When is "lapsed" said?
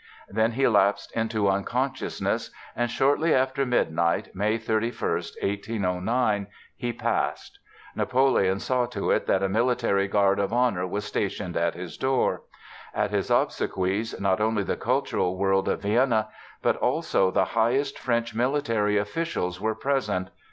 0.67-1.11